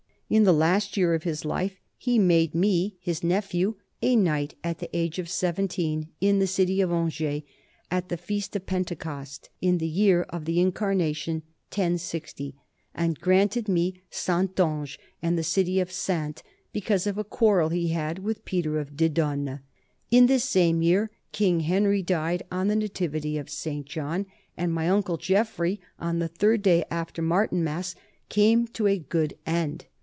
PP 0.23 0.35
235~37 0.35 0.39
NORMANDY 0.39 0.47
AND 0.47 0.47
ENGLAND 0.47 0.81
63 0.81 0.93
In 0.93 0.93
the 0.93 0.93
last 0.93 0.97
year 0.97 1.13
of 1.13 1.23
his 1.23 1.43
life 1.45 1.79
he 1.97 2.19
made 2.19 2.55
me 2.55 2.97
his 3.01 3.21
nephew 3.25 3.75
a 4.01 4.15
knight 4.15 4.55
at 4.63 4.77
the 4.79 4.95
age 4.97 5.19
of 5.19 5.27
seventeen 5.29 6.07
in 6.21 6.39
the 6.39 6.47
city 6.47 6.79
of 6.79 6.89
Angers, 6.93 7.41
at 7.91 8.07
the 8.07 8.15
feast 8.15 8.55
of 8.55 8.65
Pentecost, 8.65 9.49
in 9.59 9.77
the 9.79 9.89
year 9.89 10.21
of 10.29 10.45
the 10.45 10.61
Incarnation 10.61 11.33
1060, 11.71 12.55
and 12.95 13.19
granted 13.19 13.67
me 13.67 14.01
Saintonge 14.09 14.97
and 15.21 15.37
the 15.37 15.43
city 15.43 15.81
of 15.81 15.91
Saintes 15.91 16.43
because 16.71 17.05
of 17.05 17.17
a 17.17 17.25
quarrel 17.25 17.67
he 17.67 17.89
had 17.89 18.19
with 18.19 18.45
Peter 18.45 18.79
of 18.79 18.95
Didonne. 18.95 19.59
In 20.11 20.27
this 20.27 20.45
same 20.45 20.81
year 20.81 21.11
King 21.33 21.59
Henry 21.59 22.01
died 22.01 22.43
on 22.49 22.69
the 22.69 22.77
nativity 22.77 23.37
of 23.37 23.49
St. 23.49 23.85
John, 23.85 24.25
and 24.55 24.73
my 24.73 24.87
uncle 24.87 25.17
Geoffrey 25.17 25.81
on 25.99 26.19
the 26.19 26.29
third 26.29 26.61
day 26.61 26.85
after 26.89 27.21
Martinmas 27.21 27.95
came 28.29 28.65
to 28.67 28.87
a 28.87 28.97
good 28.97 29.33
end. 29.45 29.87